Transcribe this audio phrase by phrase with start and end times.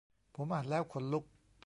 [0.35, 1.23] ผมอ่านแล้วขนลุก